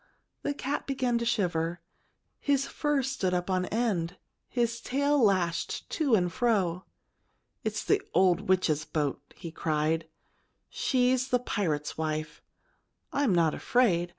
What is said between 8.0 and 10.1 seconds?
old witch's boat!" he cried.